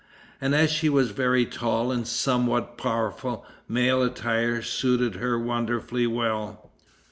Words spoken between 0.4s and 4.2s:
As she was very tall and somewhat powerful, male